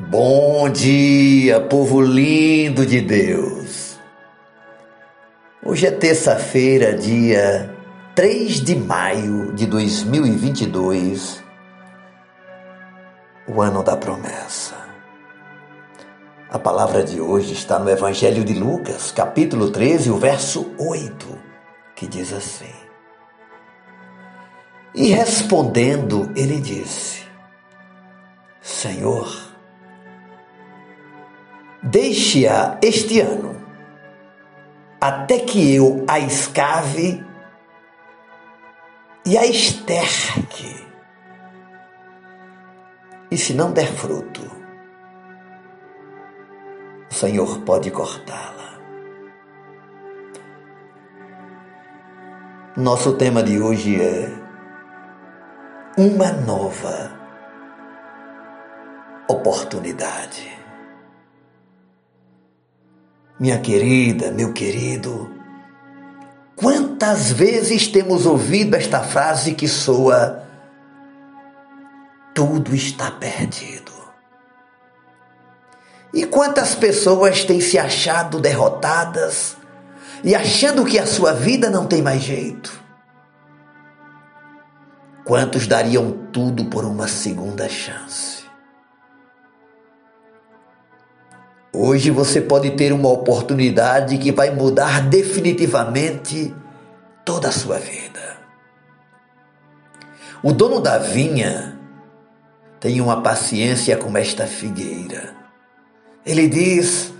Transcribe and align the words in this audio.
Bom 0.00 0.70
dia, 0.70 1.60
povo 1.60 2.00
lindo 2.00 2.86
de 2.86 3.00
Deus. 3.00 3.98
Hoje 5.60 5.88
é 5.88 5.90
terça-feira, 5.90 6.96
dia 6.96 7.74
3 8.14 8.60
de 8.60 8.76
maio 8.76 9.52
de 9.54 9.66
2022, 9.66 11.42
o 13.48 13.60
ano 13.60 13.82
da 13.82 13.96
promessa. 13.96 14.76
A 16.48 16.60
palavra 16.60 17.02
de 17.02 17.20
hoje 17.20 17.52
está 17.52 17.80
no 17.80 17.90
Evangelho 17.90 18.44
de 18.44 18.54
Lucas, 18.54 19.10
capítulo 19.10 19.72
13, 19.72 20.12
o 20.12 20.16
verso 20.16 20.76
8, 20.78 21.26
que 21.96 22.06
diz 22.06 22.32
assim: 22.32 22.72
E 24.94 25.08
respondendo, 25.08 26.30
ele 26.36 26.60
disse: 26.60 27.24
Senhor, 28.62 29.37
Deixe-a 31.90 32.78
este 32.82 33.18
ano, 33.18 33.56
até 35.00 35.38
que 35.38 35.74
eu 35.74 36.04
a 36.06 36.18
escave 36.18 37.24
e 39.24 39.38
a 39.38 39.46
esterque. 39.46 40.86
E 43.30 43.38
se 43.38 43.54
não 43.54 43.72
der 43.72 43.86
fruto, 43.86 44.42
o 47.10 47.14
Senhor 47.14 47.60
pode 47.60 47.90
cortá-la. 47.90 48.78
Nosso 52.76 53.16
tema 53.16 53.42
de 53.42 53.58
hoje 53.58 53.98
é 53.98 54.28
uma 55.96 56.32
nova 56.32 57.18
oportunidade. 59.26 60.57
Minha 63.38 63.58
querida, 63.60 64.32
meu 64.32 64.52
querido, 64.52 65.32
quantas 66.56 67.30
vezes 67.30 67.86
temos 67.86 68.26
ouvido 68.26 68.74
esta 68.74 69.00
frase 69.00 69.54
que 69.54 69.68
soa: 69.68 70.42
tudo 72.34 72.74
está 72.74 73.12
perdido? 73.12 73.92
E 76.12 76.26
quantas 76.26 76.74
pessoas 76.74 77.44
têm 77.44 77.60
se 77.60 77.78
achado 77.78 78.40
derrotadas 78.40 79.56
e 80.24 80.34
achando 80.34 80.84
que 80.84 80.98
a 80.98 81.06
sua 81.06 81.32
vida 81.32 81.70
não 81.70 81.86
tem 81.86 82.02
mais 82.02 82.22
jeito? 82.22 82.82
Quantos 85.24 85.66
dariam 85.68 86.10
tudo 86.32 86.64
por 86.64 86.84
uma 86.84 87.06
segunda 87.06 87.68
chance? 87.68 88.37
Hoje 91.72 92.10
você 92.10 92.40
pode 92.40 92.70
ter 92.70 92.92
uma 92.92 93.10
oportunidade 93.10 94.16
que 94.16 94.32
vai 94.32 94.50
mudar 94.50 95.02
definitivamente 95.02 96.54
toda 97.24 97.48
a 97.48 97.52
sua 97.52 97.78
vida. 97.78 98.38
O 100.42 100.52
dono 100.52 100.80
da 100.80 100.98
vinha 100.98 101.78
tem 102.80 103.00
uma 103.00 103.20
paciência 103.20 103.96
como 103.96 104.16
esta 104.16 104.46
figueira. 104.46 105.34
Ele 106.24 106.48
diz: 106.48 107.12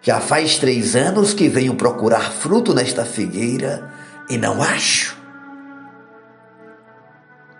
Já 0.00 0.18
faz 0.18 0.56
três 0.56 0.96
anos 0.96 1.34
que 1.34 1.48
venho 1.48 1.74
procurar 1.74 2.32
fruto 2.32 2.72
nesta 2.72 3.04
figueira 3.04 3.92
e 4.30 4.38
não 4.38 4.62
acho. 4.62 5.22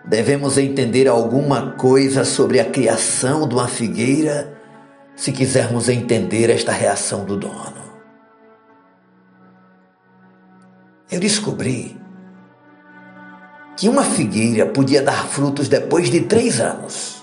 Devemos 0.07 0.57
entender 0.57 1.07
alguma 1.07 1.73
coisa 1.73 2.25
sobre 2.25 2.61
a 2.61 2.65
criação 2.65 3.47
de 3.49 3.55
uma 3.55 3.69
figueira 3.69 4.55
se 5.17 5.33
quisermos 5.33 5.89
entender 5.89 6.51
esta 6.51 6.73
reação 6.73 7.25
do 7.25 7.37
dono. 7.37 7.85
Eu 11.11 11.21
descobri 11.21 11.97
que 13.77 13.89
uma 13.89 14.03
figueira 14.03 14.67
podia 14.67 15.03
dar 15.03 15.27
frutos 15.27 15.69
depois 15.69 16.11
de 16.11 16.23
três 16.23 16.61
anos. 16.61 17.23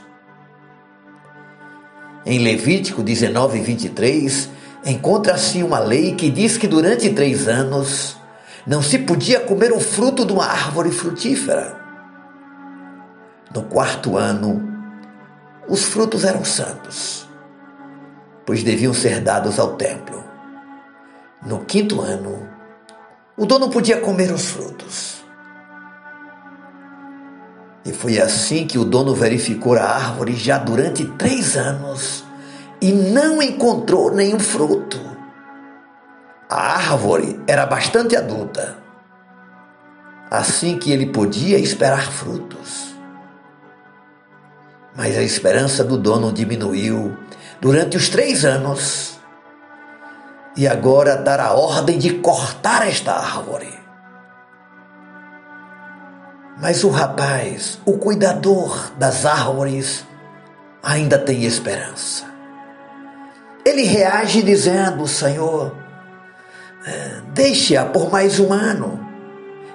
Em 2.26 2.40
Levítico 2.40 3.02
19, 3.02 3.60
23, 3.60 4.50
encontra-se 4.86 5.64
uma 5.64 5.80
lei 5.80 6.16
que 6.16 6.30
diz 6.30 6.58
que 6.58 6.68
durante 6.68 7.10
três 7.10 7.48
anos 7.48 8.18
não 8.66 8.82
se 8.82 9.00
podia 9.00 9.40
comer 9.40 9.72
o 9.72 9.80
fruto 9.80 10.24
de 10.26 10.32
uma 10.32 10.46
árvore 10.46 10.92
frutífera. 10.92 11.76
No 13.54 13.64
quarto 13.64 14.18
ano, 14.18 14.62
os 15.68 15.84
frutos 15.84 16.24
eram 16.24 16.46
santos 16.46 17.31
pois 18.46 18.64
deviam 18.64 18.94
ser 18.94 19.22
dados 19.22 19.60
ao 19.60 19.76
templo. 19.76 20.24
No 21.46 21.66
quinto 21.66 22.02
ano, 22.02 22.48
o 23.36 23.46
dono 23.46 23.70
podia 23.70 24.00
comer 24.00 24.32
os 24.32 24.46
frutos. 24.52 25.24
E 27.84 27.92
foi 27.92 28.20
assim 28.20 28.68
que 28.68 28.78
o 28.78 28.86
dono 28.86 29.16
verificou 29.16 29.76
a 29.76 29.84
árvore 29.84 30.36
já 30.36 30.58
durante 30.60 31.06
três 31.18 31.58
anos 31.58 32.24
e 32.80 32.92
não 32.92 33.42
encontrou 33.42 34.14
nenhum 34.14 34.40
fruto. 34.40 35.00
A 36.48 36.76
árvore 36.76 37.40
era 37.48 37.66
bastante 37.66 38.16
adulta, 38.16 38.78
assim 40.30 40.78
que 40.78 40.92
ele 40.92 41.08
podia 41.08 41.58
esperar 41.58 42.12
frutos. 42.12 42.94
Mas 44.96 45.18
a 45.18 45.24
esperança 45.24 45.84
do 45.84 45.98
dono 45.98 46.32
diminuiu 46.32 47.18
durante 47.62 47.96
os 47.96 48.10
três 48.10 48.44
anos 48.44 49.20
e 50.58 50.68
agora 50.68 51.16
dar 51.16 51.40
a 51.40 51.54
ordem 51.54 51.98
de 51.98 52.16
cortar 52.16 52.88
esta 52.88 53.14
árvore. 53.14 53.80
Mas 56.60 56.84
o 56.84 56.90
rapaz, 56.90 57.80
o 57.86 57.98
cuidador 57.98 58.92
das 58.98 59.26
árvores, 59.26 60.06
ainda 60.84 61.18
tem 61.18 61.44
esperança. 61.44 62.26
Ele 63.64 63.84
reage 63.84 64.44
dizendo: 64.44 65.08
Senhor, 65.08 65.76
eh, 66.86 67.22
deixe-a 67.34 67.86
por 67.86 68.12
mais 68.12 68.40
um 68.40 68.52
ano. 68.52 69.00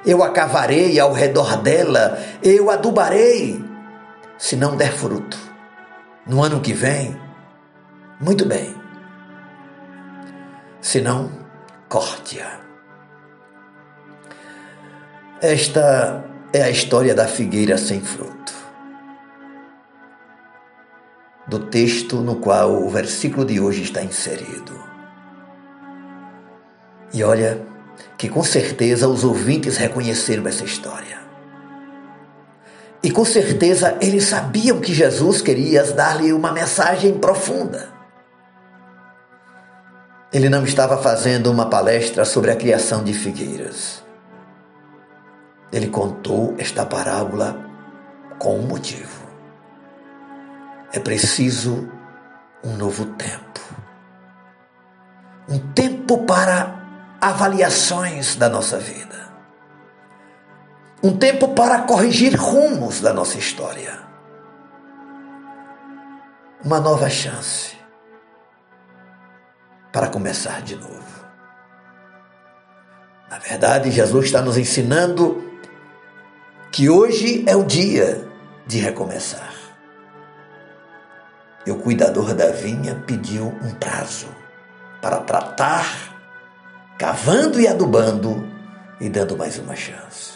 Eu 0.05 0.23
a 0.23 0.31
cavarei 0.31 1.01
ao 1.01 1.13
redor 1.13 1.57
dela, 1.57 2.19
eu 2.41 2.71
adubarei, 2.71 3.65
se 4.39 4.55
não 4.55 4.77
der 4.77 4.93
fruto. 4.93 5.37
No 6.25 6.45
ano 6.45 6.61
que 6.61 6.73
vem, 6.73 7.19
muito 8.21 8.47
bem. 8.47 8.75
Se 10.81 11.01
não, 11.01 11.31
corte-a. 11.89 12.61
Esta 15.41 16.25
é 16.53 16.63
a 16.63 16.71
história 16.71 17.15
da 17.15 17.27
figueira 17.27 17.77
sem 17.77 18.01
fruto. 18.01 18.55
Do 21.47 21.59
texto 21.59 22.17
no 22.17 22.37
qual 22.37 22.83
o 22.83 22.89
versículo 22.89 23.45
de 23.45 23.61
hoje 23.61 23.83
está 23.83 24.03
inserido. 24.03 24.83
E 27.13 27.23
olha 27.23 27.61
que 28.17 28.29
com 28.29 28.43
certeza 28.43 29.09
os 29.09 29.25
ouvintes 29.25 29.77
reconheceram 29.77 30.47
essa 30.47 30.65
história. 30.65 31.19
E 33.03 33.11
com 33.11 33.25
certeza 33.25 33.97
eles 34.01 34.25
sabiam 34.25 34.81
que 34.81 34.93
Jesus 34.93 35.43
queria 35.43 35.85
dar-lhe 35.85 36.33
uma 36.33 36.51
mensagem 36.53 37.19
profunda. 37.19 37.96
Ele 40.37 40.51
não 40.51 40.65
estava 40.65 40.99
fazendo 40.99 41.51
uma 41.51 41.71
palestra 41.71 42.23
sobre 42.27 42.51
a 42.51 42.57
criação 42.57 43.03
de 43.03 43.15
figueiras. 43.15 44.05
Ele 45.73 45.89
contou 45.89 46.55
esta 46.59 46.85
parábola 46.85 47.57
com 48.39 48.59
um 48.59 48.67
motivo. 48.67 49.27
É 50.93 51.01
preciso 51.01 51.91
um 52.63 52.77
novo 52.77 53.07
tempo. 53.15 53.61
Um 55.49 55.59
tempo 55.73 56.27
para 56.27 56.85
avaliações 57.19 58.37
da 58.37 58.51
nossa 58.51 58.77
vida. 58.77 59.33
Um 61.03 61.17
tempo 61.17 61.49
para 61.55 61.81
corrigir 61.81 62.39
rumos 62.39 63.01
da 63.01 63.15
nossa 63.15 63.39
história. 63.39 64.01
Uma 66.63 66.79
nova 66.79 67.09
chance 67.09 67.76
para 69.97 70.09
começar 70.09 70.61
de 70.61 70.77
novo. 70.77 71.25
Na 73.31 73.39
verdade, 73.39 73.91
Jesus 73.91 74.27
está 74.27 74.43
nos 74.43 74.59
ensinando 74.59 75.43
que 76.71 76.91
hoje 76.91 77.43
é 77.49 77.57
o 77.57 77.65
dia 77.65 78.29
de 78.67 78.77
recomeçar. 78.79 79.55
E 81.67 81.71
o 81.71 81.77
cuidador 81.77 82.35
da 82.35 82.51
vinha 82.51 83.03
pediu 83.07 83.47
um 83.47 83.71
prazo 83.71 84.29
para 85.01 85.17
tratar, 85.21 86.15
cavando 86.99 87.59
e 87.59 87.67
adubando 87.67 88.47
e 89.01 89.09
dando 89.09 89.35
mais 89.35 89.59
uma 89.59 89.75
chance. 89.75 90.33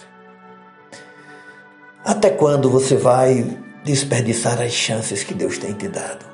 Até 2.03 2.31
quando 2.31 2.71
você 2.71 2.97
vai 2.97 3.59
desperdiçar 3.85 4.59
as 4.63 4.73
chances 4.73 5.23
que 5.23 5.35
Deus 5.35 5.59
tem 5.59 5.75
te 5.75 5.87
dado? 5.87 6.30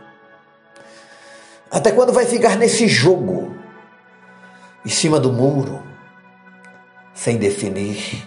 Até 1.77 1.93
quando 1.93 2.11
vai 2.11 2.25
ficar 2.25 2.57
nesse 2.57 2.89
jogo, 2.89 3.55
em 4.83 4.89
cima 4.89 5.21
do 5.21 5.31
muro, 5.31 5.83
sem 7.13 7.37
definir, 7.37 8.27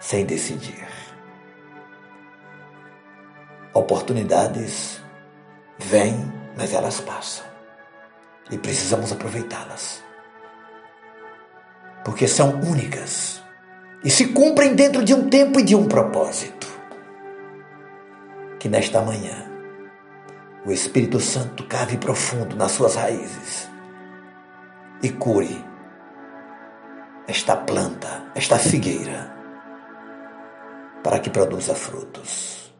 sem 0.00 0.26
decidir? 0.26 0.88
Oportunidades 3.72 5.00
vêm, 5.78 6.16
mas 6.58 6.74
elas 6.74 7.00
passam. 7.00 7.46
E 8.50 8.58
precisamos 8.58 9.12
aproveitá-las. 9.12 10.02
Porque 12.04 12.26
são 12.26 12.60
únicas 12.60 13.40
e 14.02 14.10
se 14.10 14.26
cumprem 14.32 14.74
dentro 14.74 15.04
de 15.04 15.14
um 15.14 15.30
tempo 15.30 15.60
e 15.60 15.62
de 15.62 15.76
um 15.76 15.86
propósito. 15.86 16.66
Que 18.58 18.68
nesta 18.68 19.00
manhã 19.00 19.49
o 20.64 20.72
Espírito 20.72 21.18
Santo 21.20 21.64
cave 21.64 21.96
profundo 21.96 22.54
nas 22.56 22.72
suas 22.72 22.94
raízes 22.94 23.68
e 25.02 25.08
cure 25.10 25.64
esta 27.26 27.56
planta, 27.56 28.24
esta 28.34 28.58
figueira, 28.58 29.32
para 31.02 31.18
que 31.18 31.30
produza 31.30 31.74
frutos. 31.74 32.74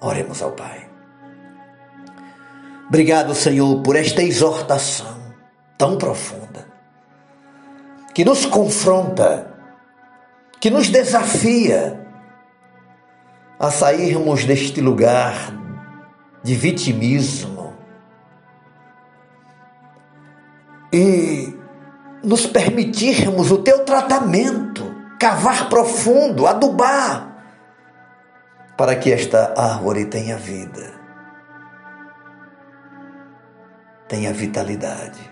Oremos 0.00 0.42
ao 0.42 0.52
Pai. 0.52 0.88
Obrigado, 2.86 3.34
Senhor, 3.34 3.82
por 3.82 3.96
esta 3.96 4.22
exortação 4.22 5.20
tão 5.78 5.96
profunda, 5.96 6.68
que 8.14 8.24
nos 8.24 8.44
confronta, 8.44 9.54
que 10.60 10.70
nos 10.70 10.90
desafia 10.90 12.06
a 13.58 13.70
sairmos 13.70 14.44
deste 14.44 14.80
lugar 14.80 15.52
de 16.42 16.54
vitimismo 16.54 17.74
e 20.92 21.56
nos 22.22 22.46
permitirmos 22.46 23.50
o 23.50 23.62
teu 23.62 23.84
tratamento, 23.84 24.94
cavar 25.18 25.68
profundo, 25.68 26.46
adubar, 26.46 27.28
para 28.76 28.96
que 28.96 29.12
esta 29.12 29.54
árvore 29.56 30.06
tenha 30.06 30.36
vida, 30.36 30.92
tenha 34.08 34.32
vitalidade, 34.32 35.30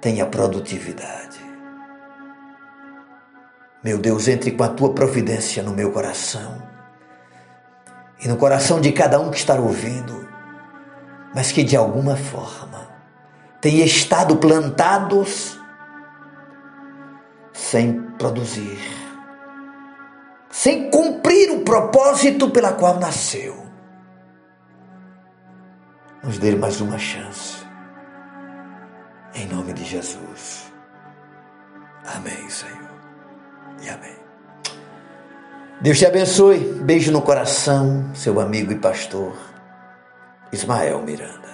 tenha 0.00 0.26
produtividade. 0.26 1.40
Meu 3.82 3.98
Deus, 3.98 4.28
entre 4.28 4.52
com 4.52 4.62
a 4.62 4.68
tua 4.68 4.94
providência 4.94 5.60
no 5.60 5.72
meu 5.72 5.90
coração 5.90 6.72
e 8.22 8.28
no 8.28 8.36
coração 8.36 8.80
de 8.80 8.92
cada 8.92 9.20
um 9.20 9.30
que 9.30 9.36
está 9.36 9.54
ouvindo, 9.56 10.28
mas 11.34 11.50
que 11.50 11.64
de 11.64 11.76
alguma 11.76 12.16
forma 12.16 12.88
tenha 13.60 13.84
estado 13.84 14.36
plantados 14.36 15.58
sem 17.52 18.00
produzir, 18.12 18.78
sem 20.48 20.88
cumprir 20.88 21.50
o 21.50 21.64
propósito 21.64 22.48
pela 22.50 22.72
qual 22.72 23.00
nasceu. 23.00 23.60
Nos 26.22 26.38
dê 26.38 26.54
mais 26.54 26.80
uma 26.80 26.98
chance. 26.98 27.66
Em 29.34 29.46
nome 29.46 29.72
de 29.72 29.82
Jesus. 29.84 30.72
Amém, 32.14 32.48
Senhor. 32.48 33.00
E 33.82 33.88
amém. 33.88 34.31
Deus 35.82 35.98
te 35.98 36.06
abençoe. 36.06 36.60
Beijo 36.84 37.10
no 37.10 37.20
coração, 37.20 38.08
seu 38.14 38.38
amigo 38.38 38.70
e 38.70 38.76
pastor 38.76 39.36
Ismael 40.52 41.02
Miranda. 41.02 41.51